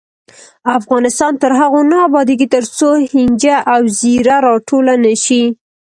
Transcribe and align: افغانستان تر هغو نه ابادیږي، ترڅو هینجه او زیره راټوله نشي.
افغانستان 0.79 1.33
تر 1.41 1.51
هغو 1.59 1.79
نه 1.91 1.97
ابادیږي، 2.07 2.47
ترڅو 2.55 2.89
هینجه 3.13 3.55
او 3.73 3.81
زیره 3.99 4.35
راټوله 4.47 4.93
نشي. 5.05 5.43